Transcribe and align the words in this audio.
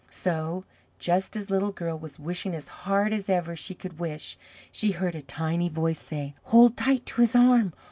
So, 0.09 0.65
just 0.97 1.35
as 1.35 1.51
Little 1.51 1.71
Girl 1.71 1.95
was 1.95 2.17
wishing 2.17 2.55
as 2.55 2.67
hard 2.89 3.13
as 3.13 3.29
ever 3.29 3.55
she 3.55 3.75
could 3.75 3.99
wish, 3.99 4.35
she 4.71 4.93
heard 4.93 5.13
a 5.13 5.21
Tiny 5.21 5.69
Voice 5.69 5.99
say, 5.99 6.33
"Hold 6.45 6.75
tight 6.75 7.05
to 7.05 7.21
his 7.21 7.35
arm! 7.35 7.71